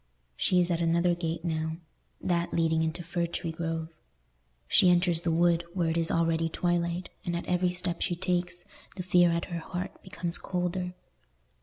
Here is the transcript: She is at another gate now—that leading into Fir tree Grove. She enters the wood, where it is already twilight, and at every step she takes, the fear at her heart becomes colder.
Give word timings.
She 0.35 0.59
is 0.59 0.71
at 0.71 0.81
another 0.81 1.13
gate 1.13 1.45
now—that 1.45 2.55
leading 2.55 2.81
into 2.81 3.03
Fir 3.03 3.27
tree 3.27 3.51
Grove. 3.51 3.89
She 4.67 4.89
enters 4.89 5.21
the 5.21 5.29
wood, 5.29 5.63
where 5.75 5.91
it 5.91 5.95
is 5.97 6.09
already 6.09 6.49
twilight, 6.49 7.09
and 7.23 7.35
at 7.35 7.45
every 7.45 7.69
step 7.69 8.01
she 8.01 8.15
takes, 8.15 8.65
the 8.95 9.03
fear 9.03 9.29
at 9.31 9.45
her 9.53 9.59
heart 9.59 10.01
becomes 10.01 10.39
colder. 10.39 10.95